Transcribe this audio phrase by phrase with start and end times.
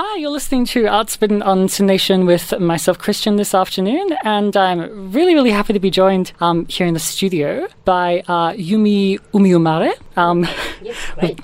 [0.00, 5.34] Hi, you're listening to Artspin on Nation with myself, Christian, this afternoon, and I'm really,
[5.34, 9.92] really happy to be joined um, here in the studio by uh, Yumi Umiumare.
[10.16, 10.46] Um,
[10.82, 11.40] yes, right.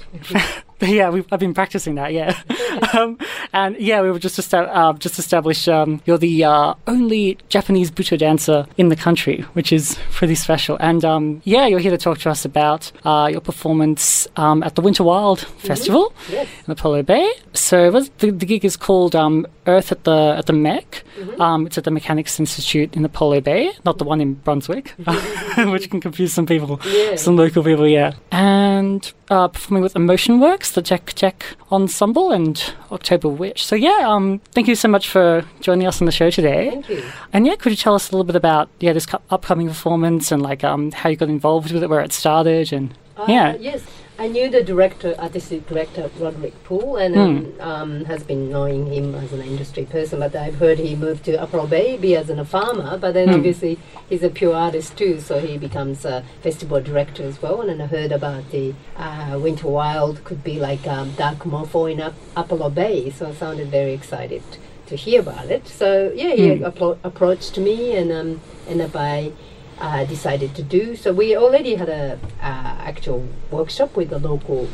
[0.81, 2.13] yeah, we've, I've been practicing that.
[2.13, 2.39] Yeah,
[2.93, 3.19] um,
[3.53, 7.91] and yeah, we were just esta- uh, just established um, you're the uh, only Japanese
[7.91, 10.77] butoh dancer in the country, which is pretty special.
[10.81, 14.75] And um, yeah, you're here to talk to us about uh, your performance um, at
[14.75, 16.49] the Winter Wild Festival Yes.
[16.67, 17.31] in Apollo Bay.
[17.55, 21.05] So the, the gig is called um, Earth at the at the Mech.
[21.39, 24.89] Um, it's at the Mechanics Institute in the Apollo Bay, not the one in Brunswick,
[25.57, 27.15] which can confuse some people, Yeah.
[27.17, 27.87] some local people.
[27.87, 33.65] Yeah, and uh, performing with Emotion Works, the Jack Jack Ensemble, and October Witch.
[33.65, 36.71] So yeah, um, thank you so much for joining us on the show today.
[36.71, 37.05] Thank you.
[37.33, 40.31] And yeah, could you tell us a little bit about yeah this cu- upcoming performance
[40.31, 43.57] and like um, how you got involved with it, where it started, and Uh, yeah.
[43.57, 43.83] Yes.
[44.17, 49.13] I knew the director, artistic director Roderick Poole, and um, um, has been knowing him
[49.17, 50.21] as an industry person.
[50.21, 52.97] But I've heard he moved to Apollo Bay as a farmer.
[52.97, 53.35] But then Hmm.
[53.35, 53.77] obviously
[54.09, 57.61] he's a pure artist too, so he becomes a festival director as well.
[57.61, 61.91] And then I heard about the uh, Winter Wild could be like um, Dark Mofo
[61.91, 64.43] in Ap- Apollo Bay, so I sounded very excited
[64.87, 65.67] to hear about it.
[65.67, 66.65] So yeah, he Hmm.
[66.65, 69.33] appro- approached me, and um, and up I
[69.81, 70.97] uh, decided to do.
[70.97, 74.69] So we already had a actual workshop with the local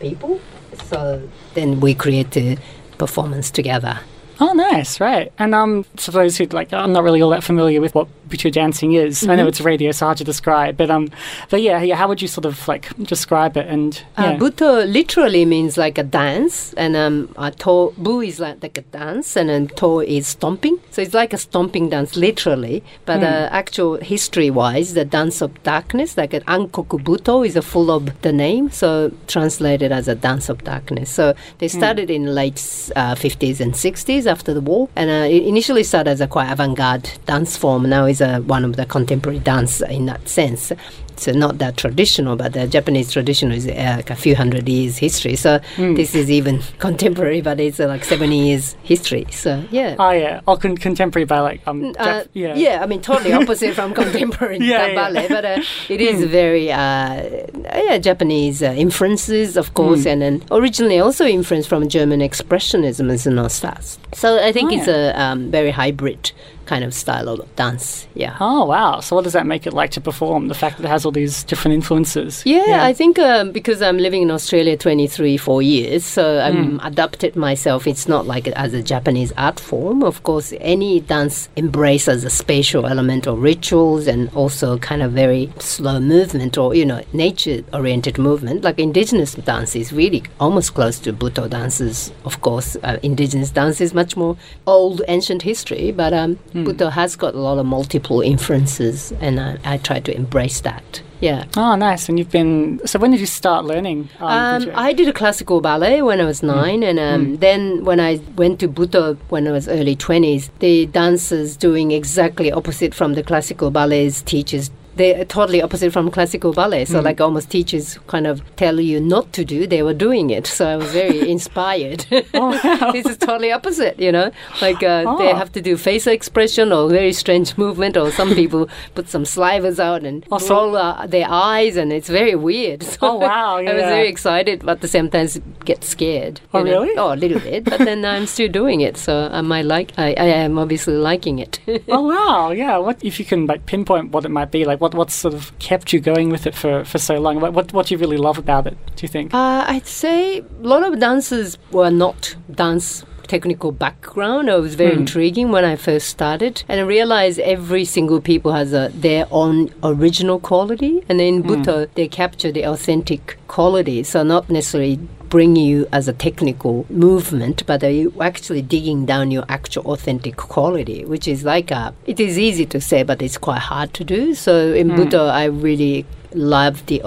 [0.00, 0.40] people.
[0.84, 2.60] So then we created
[2.98, 4.00] performance together.
[4.40, 5.32] Oh, nice, right.
[5.38, 8.50] And um, for those who like, I'm not really all that familiar with what butoh
[8.50, 9.22] dancing is.
[9.22, 9.36] I Mm-hmm.
[9.36, 10.76] know it's radio, so hard to describe.
[10.76, 11.10] But um,
[11.50, 11.94] but yeah, yeah.
[11.96, 13.66] How would you sort of like describe it?
[13.68, 18.40] And yeah, Uh, butoh literally means like a dance, and um, uh, to bu is
[18.40, 20.78] like, like a dance, and then to is stomping.
[20.90, 22.82] So it's like a stomping dance, literally.
[23.06, 27.90] But uh, actual history-wise, the dance of darkness, like an ankoku butoh, is a full
[27.90, 31.10] of the name, so translated as a dance of darkness.
[31.10, 32.58] So they started in late
[32.96, 36.50] uh, 50s and 60s after the war, and uh, it initially started as a quite
[36.50, 37.88] avant-garde dance form.
[37.88, 40.72] Now is a, one of the contemporary dance in that sense.
[41.16, 44.96] So not that traditional, but the Japanese tradition is uh, like a few hundred years
[44.98, 45.36] history.
[45.36, 49.26] So this is even contemporary, but it's uh, like seventy years history.
[49.30, 49.94] So yeah.
[49.98, 53.74] oh yeah, or con- contemporary by like um, Uh, Jap- yeah, I mean, totally opposite
[53.76, 54.94] from contemporary Yeah, yeah.
[54.94, 57.22] ballet, but uh, it is very uh,
[57.62, 63.24] yeah, Japanese uh, influences, of course, and then originally also influenced from German expressionism as
[63.26, 63.98] an stars.
[64.14, 66.32] So I think Oh, it's a um, very hybrid
[66.66, 68.06] kind of style of dance.
[68.14, 68.36] Yeah.
[68.40, 69.00] Oh wow!
[69.00, 70.48] So what does that make it like to perform?
[70.48, 72.42] The fact that it has all these different influences.
[72.44, 77.36] Yeah, I think um, because I'm living in Australia 23, 4 years, so I'm adapted
[77.36, 77.86] myself.
[77.86, 80.02] It's not like as a Japanese art form.
[80.02, 85.52] Of course, any dance embraces a spatial element or rituals and also kind of very
[85.58, 88.62] slow movement or, you know, nature-oriented movement.
[88.62, 92.76] Like indigenous dance is really almost close to Butoh dances, of course.
[92.82, 94.36] Uh, indigenous dance is much more
[94.66, 99.58] old, ancient history, but um, Butoh has got a lot of multiple influences and I,
[99.64, 101.02] I try to embrace that.
[101.20, 101.46] Yeah.
[101.56, 102.08] Oh, nice.
[102.08, 102.80] And you've been.
[102.86, 104.08] So when did you start learning?
[104.20, 104.70] Um, Um.
[104.74, 108.60] I did a classical ballet when I was nine, and um, then when I went
[108.60, 113.70] to Butoh when I was early twenties, the dancers doing exactly opposite from the classical
[113.70, 114.70] ballet's teachers.
[114.96, 116.84] They're totally opposite from classical ballet.
[116.84, 120.46] So, like, almost teachers kind of tell you not to do, they were doing it.
[120.46, 122.06] So, I was very inspired.
[122.34, 122.92] oh, wow.
[122.92, 124.30] this is totally opposite, you know?
[124.60, 125.34] Like, uh, they Oh.
[125.36, 129.80] have to do facial expression or very strange movement, or some people put some slivers
[129.80, 132.82] out and so- roll uh, their eyes, and it's very weird.
[132.82, 135.26] So Oh, wow, I was very excited, but at the same time
[135.64, 136.40] get scared.
[136.52, 136.82] Oh, know.
[136.82, 136.96] really?
[136.96, 137.64] Oh, a little bit.
[137.64, 139.92] But then I'm still doing it, so I might like.
[139.98, 141.60] I, I am obviously liking it.
[141.88, 142.50] oh wow!
[142.50, 142.78] Yeah.
[142.78, 144.64] What if you can like pinpoint what it might be?
[144.64, 147.40] Like what what sort of kept you going with it for for so long?
[147.40, 148.76] What what, what do you really love about it?
[148.96, 149.32] Do you think?
[149.32, 154.50] Uh, I'd say a lot of dancers were not dance technical background.
[154.50, 158.74] It was very intriguing when I first started, and I realized every single people has
[158.74, 164.02] a, their own original quality, and in Butoh they capture the authentic quality.
[164.02, 165.00] So not necessarily
[165.34, 170.36] bring you as a technical movement, but are you actually digging down your actual authentic
[170.36, 174.04] quality, which is like a, it is easy to say, but it's quite hard to
[174.04, 174.32] do.
[174.32, 174.94] So in hmm.
[174.94, 177.02] Butoh, I really love the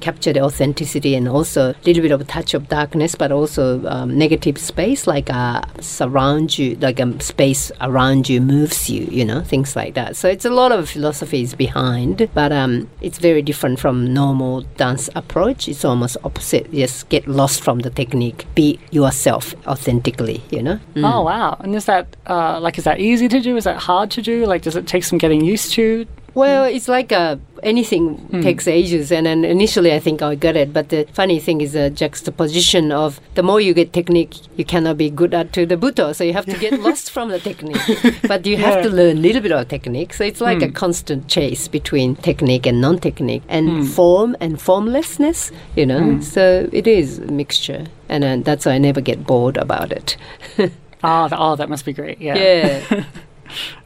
[0.00, 3.84] capture the authenticity and also a little bit of a touch of darkness but also
[3.86, 9.24] um, negative space like uh, surround you like a space around you moves you you
[9.24, 13.42] know things like that so it's a lot of philosophies behind but um, it's very
[13.42, 18.78] different from normal dance approach it's almost opposite just get lost from the technique be
[18.90, 21.12] yourself authentically you know Mm.
[21.12, 21.56] Oh wow!
[21.60, 23.56] And is that uh, like is that easy to do?
[23.56, 24.46] Is that hard to do?
[24.46, 26.06] Like does it take some getting used to?
[26.34, 28.40] Well, it's like uh, anything hmm.
[28.40, 30.72] takes ages, and then initially I think I got it.
[30.72, 34.98] But the funny thing is the juxtaposition of the more you get technique, you cannot
[34.98, 37.80] be good at to the butoh, so you have to get lost from the technique.
[38.26, 40.72] But you have to learn a little bit of technique, so it's like a hmm.
[40.72, 43.82] constant chase between technique and non-technique, and hmm.
[43.84, 45.52] form and formlessness.
[45.76, 49.56] You know, so it is a mixture, and uh, that's why I never get bored
[49.56, 50.16] about it.
[50.58, 52.20] Oh, th- oh, that must be great.
[52.20, 52.34] Yeah.
[52.34, 53.04] Yeah.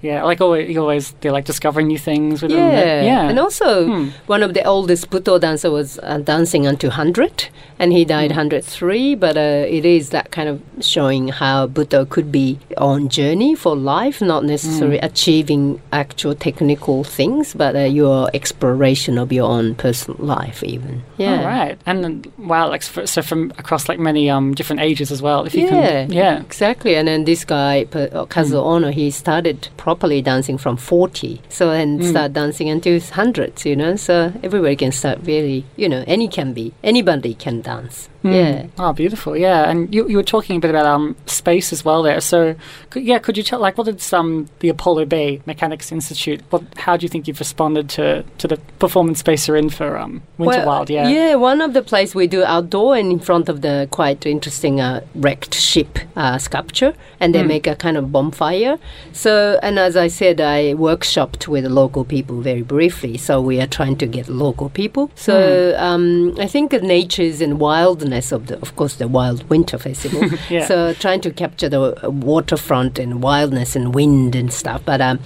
[0.03, 2.73] Yeah, like always, always they're like discovering new things with them.
[2.73, 3.29] Yeah, yeah.
[3.29, 4.09] and also Hmm.
[4.27, 7.49] one of the oldest Butoh dancer was uh, dancing until 100,
[7.79, 9.15] and he died 103.
[9.17, 13.75] But uh, it is that kind of showing how Butoh could be on journey for
[13.77, 20.19] life, not necessarily achieving actual technical things, but uh, your exploration of your own personal
[20.25, 21.03] life, even.
[21.17, 21.39] Yeah.
[21.41, 25.21] All right, and then, wow, like so from across like many um different ages as
[25.23, 25.45] well.
[25.45, 26.95] If you Yeah, can, yeah, exactly.
[26.97, 31.41] And then this guy, uh, Kazuo Ohno, he started properly dancing from 40.
[31.49, 32.11] So, and mm.
[32.11, 33.97] start dancing until hundreds, you know.
[33.97, 38.09] So, everybody can start really, you know, any can be, anybody can dance.
[38.23, 38.67] Yeah.
[38.79, 39.37] Oh, beautiful.
[39.37, 42.21] Yeah, and you, you were talking a bit about um space as well there.
[42.21, 42.57] So,
[42.91, 46.43] could, yeah, could you tell like what did um the Apollo Bay Mechanics Institute?
[46.51, 49.97] What how do you think you've responded to to the performance space you're in for
[49.97, 50.91] um Winter Wild?
[50.91, 51.09] Yeah.
[51.09, 54.81] Yeah, one of the places we do outdoor and in front of the quite interesting
[54.81, 58.79] uh, wrecked ship uh, sculpture, and they make a kind of bonfire.
[59.13, 63.17] So, and as I said, I workshopped with local people very briefly.
[63.17, 65.11] So we are trying to get local people.
[65.15, 67.59] So um, I think natures and
[68.09, 70.29] wildness of the, of course, the Wild Winter Festival.
[70.51, 70.67] Yeah.
[70.67, 75.19] So trying to capture the uh, waterfront and wildness and wind and stuff, but um,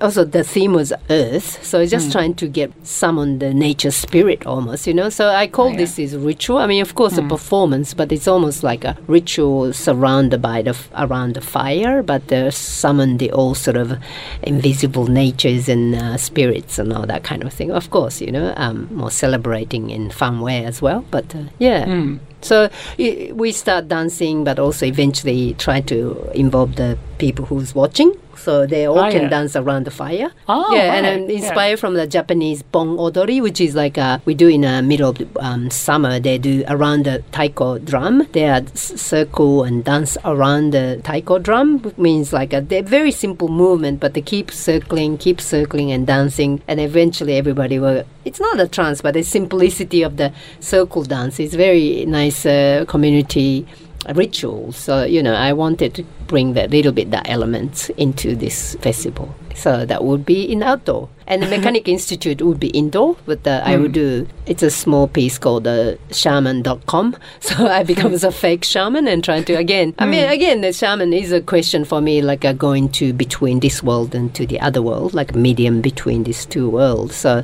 [0.00, 4.44] also the theme was earth so it's just trying to get summon the nature spirit
[4.46, 5.08] almost you know?
[5.08, 5.76] So i call yeah.
[5.78, 6.58] this is ritual.
[6.58, 10.70] I mean of course a performance but it's almost like a ritual surrounded by the
[10.70, 13.98] f- around the fire but uh, summon the all sort of
[14.42, 17.70] invisible natures and uh, spirits and all that kind of thing.
[17.70, 21.84] Of course you know um, more celebrating in fun way as well but uh, yeah.
[21.84, 22.16] Hmm.
[22.40, 28.66] so we start dancing, but also eventually try to involve the people who's watching, so
[28.66, 30.30] they all Ah, can dance around the fire.
[30.48, 31.36] Oh, yeah, and right, um, yeah.
[31.36, 35.10] inspired from the Japanese bon odori, which is like uh, we do in the middle
[35.10, 36.18] of the, um, summer.
[36.20, 38.26] They do around the taiko drum.
[38.32, 43.12] They are circle and dance around the taiko drum, which means like a they're very
[43.12, 48.04] simple movement, but they keep circling, keep circling and dancing, and eventually everybody will.
[48.24, 52.84] It's not a trance, but the simplicity of the circle dance is very nice uh,
[52.88, 53.66] community
[54.14, 54.72] ritual.
[54.72, 59.34] So you know, I wanted to bring that little bit that element into this festival.
[59.54, 63.16] So that would be in outdoor, and the Mechanic Institute would be indoor.
[63.26, 67.16] But uh, I would do it's a small piece called uh, shaman.com.
[67.40, 69.94] So I become a fake shaman and trying to again.
[69.98, 73.60] I mean, again, the shaman is a question for me, like uh, going to between
[73.60, 77.16] this world and to the other world, like medium between these two worlds.
[77.16, 77.42] So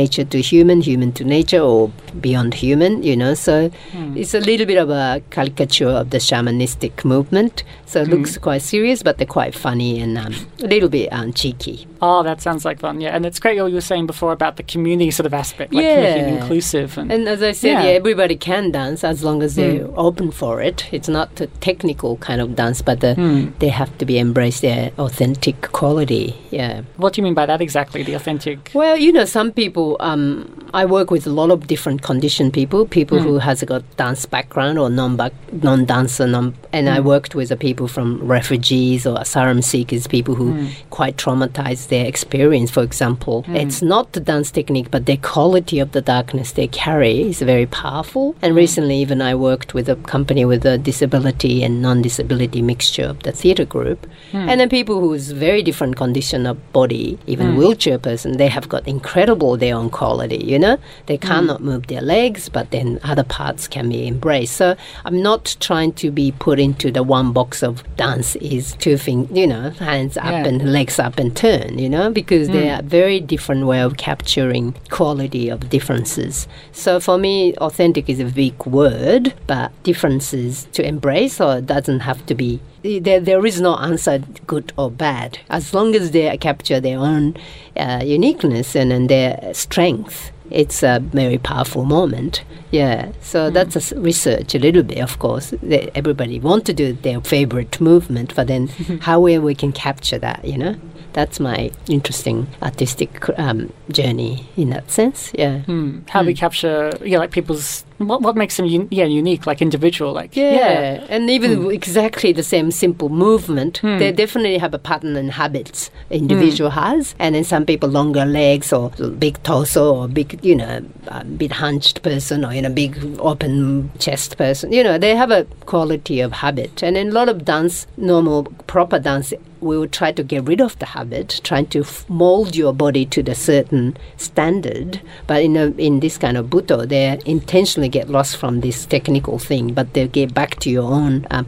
[0.00, 1.90] nature to human, human to nature, or
[2.20, 3.02] beyond human.
[3.04, 3.70] You know, so
[4.16, 7.62] it's a little bit of a caricature of the shamanistic movement.
[7.86, 11.32] So it looks quite serious, but they're quite funny and um, a little bit um,
[11.32, 11.86] cheeky.
[12.00, 13.00] Oh, that sounds like fun.
[13.00, 15.72] Yeah, and it's great what you were saying before about the community sort of aspect,
[15.72, 16.00] like Yeah.
[16.02, 17.82] making it inclusive and, And as I said, Yeah.
[17.84, 20.86] yeah, everybody can dance as long as they're open for it.
[20.92, 23.14] It's not a technical kind of dance, but the,
[23.58, 26.34] they have to be embrace their authentic quality.
[26.50, 26.82] Yeah.
[26.96, 28.02] what do you mean by that exactly?
[28.02, 28.70] The authentic.
[28.74, 29.96] Well, you know, some people.
[30.00, 33.82] Um, I work with a lot of different conditioned people, people who has a got
[33.96, 35.16] dance background or non
[35.62, 40.34] non dancer, non, and I worked with the people from refugees or asylum seekers, people
[40.34, 40.66] who hmm.
[40.90, 42.70] quite traumatized their experience.
[42.70, 43.56] For example, hmm.
[43.56, 47.66] it's not the dance technique, but the quality of the darkness they carry is very
[47.66, 48.36] powerful.
[48.42, 48.58] And hmm.
[48.58, 53.32] recently, even I worked with a company with a disability and non-disability mixture of the
[53.32, 58.48] theater group, and then people who's very different condition of body, even wheelchair person, they
[58.48, 60.42] have got incredible their own quality.
[60.44, 64.56] You know, they cannot move their legs, but then other parts can be embraced.
[64.56, 68.96] So I'm not trying to be put into the one box of dance is two
[68.96, 70.46] things, you know, hands up Yeah.
[70.48, 72.74] and legs up and turn, you know, because they hmm.
[72.76, 76.46] are very different way of capturing quality of differences.
[76.72, 82.00] So for me, authentic is a big word, but differences to embrace or it doesn't
[82.00, 86.36] have to be there, there is no answer good or bad as long as they
[86.36, 87.34] capture their own
[87.76, 90.30] uh, uniqueness and, and their strength.
[90.50, 92.44] It's a very powerful moment.
[92.70, 95.54] Yeah so that's a research a little bit of course.
[95.62, 98.68] They- everybody want to do their favorite movement but then
[99.02, 100.76] how we, we can capture that you know?
[101.14, 105.60] That's my interesting artistic um, journey in that sense yeah.
[105.60, 106.00] Hmm.
[106.10, 110.12] How we capture, yeah, like people's what what makes them un- yeah unique, like individual,
[110.12, 111.06] like Yeah, yeah.
[111.08, 111.70] and even hmm.
[111.70, 113.98] exactly the same simple movement, hmm.
[113.98, 116.80] they definitely have a pattern and habits individual hmm.
[116.80, 117.14] has.
[117.18, 121.52] And then some people longer legs or big torso or big, you know, a bit
[121.52, 124.72] hunched person or you know big open chest person.
[124.72, 126.82] You know, they have a quality of habit.
[126.82, 129.32] And in a lot of dance, normal proper dance.
[129.60, 133.06] We will try to get rid of the habit, trying to f- mold your body
[133.06, 135.00] to the certain standard.
[135.26, 139.38] But in a, in this kind of butoh, they're intentionally get lost from this technical
[139.38, 141.44] thing, but they get back to your own uh,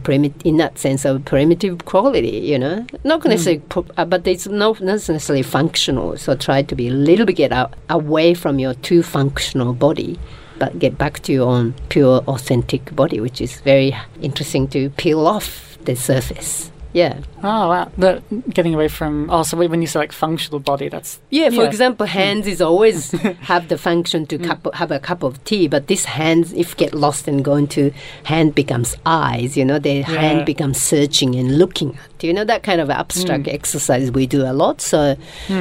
[0.49, 2.37] in that sense of primitive quality.
[2.51, 6.17] You know, not necessarily, pro- uh, but it's not necessarily functional.
[6.17, 10.19] So try to be a little bit get out, away from your too functional body.
[10.59, 15.27] But get back to your own pure, authentic body, which is very interesting to peel
[15.27, 16.71] off the surface.
[16.97, 17.19] Yeah.
[17.43, 19.29] Oh wow, the getting away from.
[19.29, 21.69] Oh, so when you say like functional body, that's Yeah, for Yeah.
[21.71, 22.17] example, hmm.
[22.21, 23.11] hands is always
[23.51, 24.45] have the function to hmm.
[24.45, 27.91] cup, have a cup of tea, but this hands, if get lost and go into
[28.23, 30.21] hand becomes eyes, you know, the Yeah.
[30.23, 33.53] hand becomes searching and looking at, you know, that kind of abstract hmm.
[33.59, 34.81] exercise we do a lot.
[34.81, 35.17] So,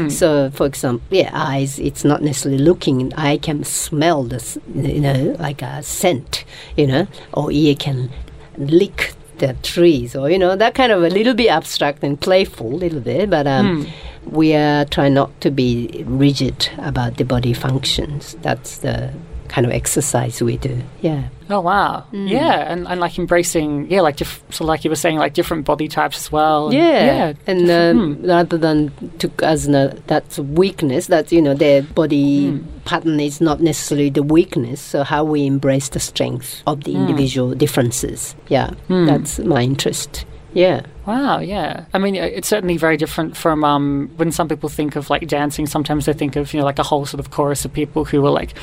[0.08, 3.12] so for example, yeah, eyes, it's not necessarily looking.
[3.14, 6.44] I can smell this, you know, like a scent,
[6.78, 8.08] you know, or ear can
[8.56, 12.74] lick the trees or you know that kind of a little bit abstract and playful
[12.74, 13.86] a little bit but um,
[14.24, 18.36] we are trying not to be rigid about the body functions.
[18.42, 19.12] That's the
[19.48, 20.82] kind of exercise we do.
[21.00, 22.28] Yeah oh wow, Mm.
[22.28, 25.64] yeah, and, and like embracing yeah, like diff- so like you were saying, like different
[25.64, 26.66] body types as well.
[26.66, 31.54] and- yeah, yeah, and um, rather than to as a, that's weakness that you know
[31.54, 36.84] their body pattern is not necessarily the weakness so how we embrace the strength of
[36.84, 40.24] the individual differences yeah that's my interest
[40.54, 41.84] yeah Wow, yeah.
[41.94, 45.24] I mean, uh, it's certainly very different from um, when some people think of like
[45.28, 45.64] dancing.
[45.68, 48.26] Sometimes they think of you know like a whole sort of chorus of people who
[48.26, 48.54] are like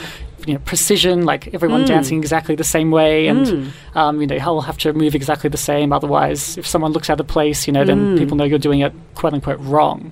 [0.46, 4.62] you know precision, like everyone dancing exactly the same way, and um, you know you'll
[4.62, 5.94] have to move exactly the same.
[5.94, 8.94] Otherwise, if someone looks out of place, you know, then people know you're doing it
[9.16, 10.12] quote unquote wrong.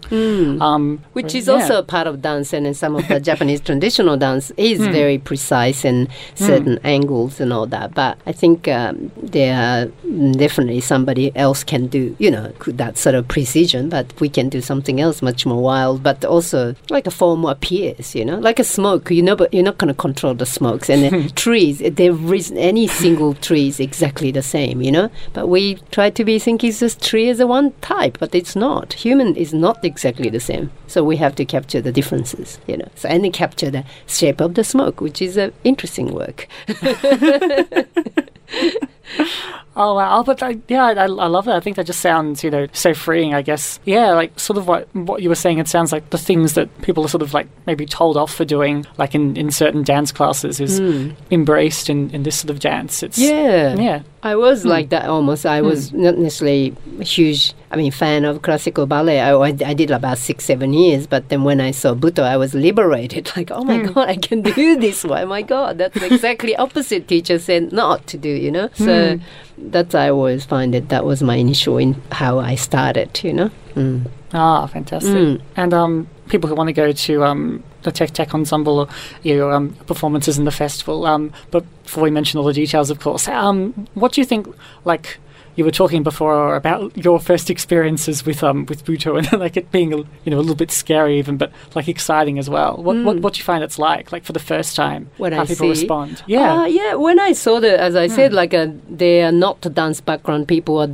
[0.61, 1.53] Um, which is yeah.
[1.55, 4.91] also a part of dance and in some of the Japanese traditional dance is Hmm.
[4.91, 7.93] very precise and certain angles and all that.
[7.93, 9.85] But I think um, there are
[10.33, 14.61] definitely somebody else can do, you know, that sort of precision, but we can do
[14.61, 18.63] something else much more wild, but also like a form appears, you know, like a
[18.63, 19.09] smoke.
[19.11, 21.79] You know, but you're not going to control the smokes and the trees.
[21.79, 25.09] There is any single tree is exactly the same, you know.
[25.33, 28.93] But we try to be thinking just tree as a one type, but it's not.
[28.93, 30.71] Human is not exactly the same.
[30.87, 32.89] So we have to capture the differences, you know.
[32.95, 36.47] So and capture the shape of the smoke, which is a interesting work.
[39.83, 40.19] Oh wow!
[40.19, 41.55] Oh, but I, yeah, I, I love that.
[41.55, 43.33] I think that just sounds, you know, so freeing.
[43.33, 45.57] I guess, yeah, like sort of what what you were saying.
[45.57, 48.45] It sounds like the things that people are sort of like maybe told off for
[48.45, 51.11] doing, like in, in certain dance classes, is hmm.
[51.31, 53.01] embraced in, in this sort of dance.
[53.01, 53.73] It's Yeah.
[53.75, 54.69] yeah, I was hmm.
[54.69, 55.45] like that almost.
[55.45, 55.67] I hmm.
[55.67, 59.19] was not necessarily a huge, I mean, fan of classical ballet.
[59.19, 62.37] I, I, I did about six, seven years, but then when I saw Butoh, I
[62.37, 63.31] was liberated.
[63.41, 63.93] Like, oh my hmm.
[63.93, 65.03] God, I can do this.
[65.03, 68.69] Why, my God, that's exactly opposite teacher said not to do, you know?
[68.73, 69.19] So
[69.57, 73.51] that's, I always find it, that was my initial in how I started, you know?
[74.33, 75.41] Ah, fantastic.
[75.55, 78.87] And um, people who want to go to um the Tech Tech Ensemble or
[79.23, 81.05] your um, performances in the festival.
[81.05, 84.47] Um, but before we mention all the details, of course, um, what do you think?
[84.85, 85.19] Like
[85.55, 89.71] you were talking before about your first experiences with um with Butoh and like it
[89.71, 92.77] being a, you know a little bit scary even, but like exciting as well.
[92.77, 95.09] What what what do you find it's like like for the first time?
[95.17, 96.23] When how I people see- respond?
[96.27, 96.61] Yeah.
[96.61, 96.93] Uh, yeah.
[96.95, 100.75] When I saw the, as I said, like uh, they are not dance background people.
[100.81, 100.87] Or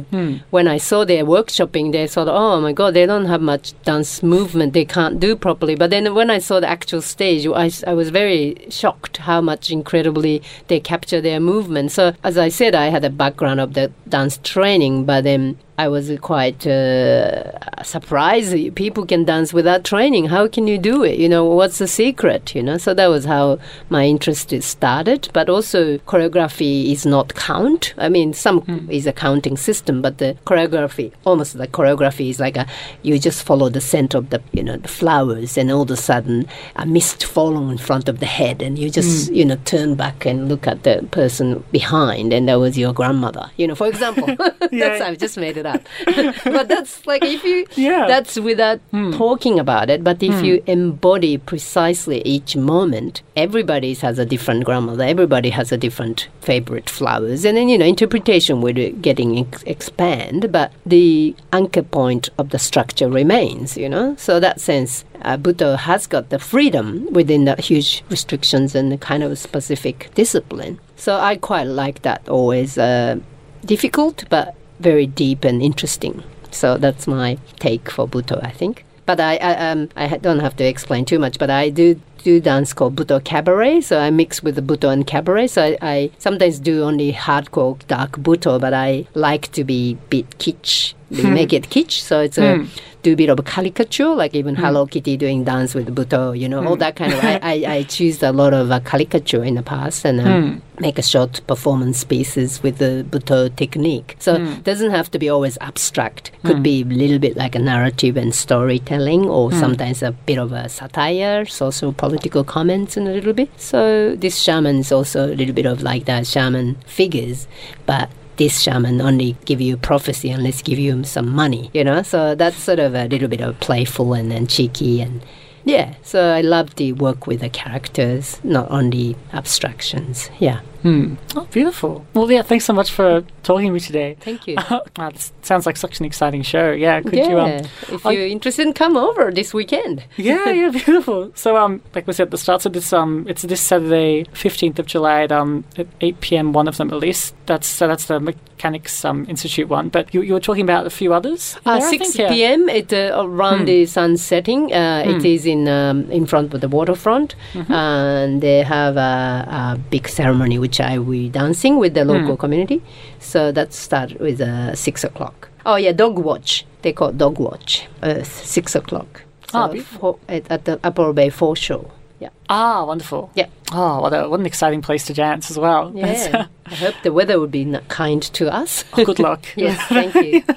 [0.50, 4.24] When I saw their workshopping, they thought, oh my god, they don't have much dance
[4.24, 4.74] movement.
[4.74, 5.76] They can't do properly.
[5.76, 9.72] But then when I saw the actual stage, I I was very shocked how much
[9.72, 11.92] incredibly they capture their movement.
[11.92, 15.58] So as I said, I had a background of the dance training, but then.
[15.80, 18.76] I was quite uh, surprised.
[18.76, 20.26] People can dance without training.
[20.26, 21.20] How can you do it?
[21.20, 22.56] You know, what's the secret?
[22.56, 25.30] You know, so that was how my interest started.
[25.34, 27.94] But also, choreography is not count.
[28.00, 32.58] I mean, some is a counting system, but the choreography, almost the choreography, is like
[32.58, 32.66] a
[33.04, 35.98] you just follow the scent of the you know the flowers, and all of a
[35.98, 39.94] sudden a mist falling in front of the head, and you just you know turn
[39.94, 43.52] back and look at the person behind, and that was your grandmother.
[43.58, 44.36] You know, for example.
[44.72, 45.82] that's I've just made it up.
[46.44, 48.08] but that's like if you Yeah.
[48.08, 48.80] that's without
[49.12, 50.04] talking about it.
[50.04, 55.04] But if you embody precisely each moment, everybody has a different grandmother.
[55.04, 60.52] Everybody has a different favorite flowers, and then you know interpretation will getting ex- expand,
[60.52, 63.78] but the anchor point of the structure remains.
[63.78, 65.04] You know, so that sense.
[65.24, 70.10] Uh, Butoh has got the freedom within the huge restrictions and the kind of specific
[70.14, 72.30] discipline So I quite like that.
[72.30, 73.18] Always uh,
[73.66, 76.24] difficult, but very deep and interesting.
[76.52, 78.86] So that's my take for Butoh, I think.
[79.06, 81.40] But I, I um I don't have to explain too much.
[81.40, 83.82] But I do do dance called Butoh Cabaret.
[83.82, 85.48] So I mix with the Butoh and Cabaret.
[85.48, 90.10] So I, I sometimes do only hardcore dark Butoh, but I like to be a
[90.10, 90.94] bit kitsch.
[91.10, 92.66] We make it kitsch, so it's a hmm.
[93.02, 94.62] do a bit of a caricature, like even hmm.
[94.62, 96.80] Hello Kitty doing dance with Butoh, you know, all hmm.
[96.80, 97.24] that kind of.
[97.24, 101.00] I, I, I choose a lot of uh, caricature in the past and um, make
[101.00, 104.18] a short performance pieces with the Butoh technique.
[104.20, 106.32] So it doesn't have to be always abstract.
[106.44, 110.52] Could be a little bit like a narrative and storytelling, or sometimes a bit of
[110.52, 113.50] a satire, social political comments, and a little bit.
[113.58, 117.48] So this shaman is also a little bit of like that shaman figures,
[117.86, 122.02] but this shaman only give you prophecy unless give you some money, you know.
[122.04, 125.22] So that's sort of a little bit of playful and then cheeky and
[125.66, 125.96] yeah.
[126.02, 130.30] So I love the work with the characters, not only abstractions.
[130.40, 130.62] Yeah.
[130.82, 131.16] Hmm.
[131.36, 132.06] Oh, beautiful.
[132.14, 134.16] Well, yeah, thanks so much for talking to me today.
[134.20, 134.56] Thank you.
[134.70, 136.72] wow, this sounds like such an exciting show.
[136.72, 137.30] Yeah, could yeah.
[137.30, 137.50] you um
[137.96, 140.04] if I- you're interested, come over this weekend.
[140.18, 141.32] yeah, yeah, beautiful.
[141.36, 144.80] So, um, like we said at the start, so this um, it's this Saturday, fifteenth
[144.80, 146.54] of July at um, at eight p.m.
[146.54, 147.34] One of them at least.
[147.48, 149.90] That's so that's the Mechanics um Institute one.
[149.90, 151.58] But you you were talking about a few others.
[151.66, 152.30] Uh, there, 6 think, yeah.
[152.30, 152.70] p.m.
[152.70, 154.74] It uh, around the sun setting.
[154.74, 157.36] Uh, It is in um, in front of the waterfront,
[157.70, 162.36] and they have a, a big ceremony which I will be dancing with the local
[162.38, 162.82] community.
[163.20, 165.50] So that start with uh, six o'clock.
[165.66, 166.66] Oh yeah, dog watch.
[166.82, 167.88] They call it dog watch.
[168.04, 169.24] Earth six o'clock.
[169.52, 170.00] So Ah, beautiful.
[170.14, 171.90] fo- at, at the Apollo Bay Foreshore.
[172.20, 172.30] Yeah.
[172.50, 173.30] Ah, wonderful.
[173.36, 173.48] Yeah.
[173.72, 175.92] Oh, what, a, what an exciting place to dance as well.
[175.96, 176.48] Yeah.
[176.66, 178.84] I hope the weather would be n- kind to us.
[178.98, 179.46] oh, good luck.
[179.56, 180.44] yes, thank you.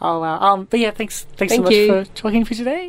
[0.00, 0.38] Oh wow.
[0.46, 1.24] Um, but yeah, thanks.
[1.36, 1.86] Thanks Thank so much you.
[1.88, 2.84] for talking for me today.